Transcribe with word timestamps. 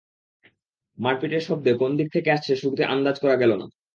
মারপিটের 0.97 1.43
শব্দ 1.47 1.65
কোন 1.77 1.91
দিক 1.97 2.07
থেকে 2.13 2.29
আসছে 2.31 2.53
শুরুতে 2.55 2.83
আন্দাজ 2.85 3.15
করা 3.19 3.35
গেল 3.35 3.51
না। 3.55 3.65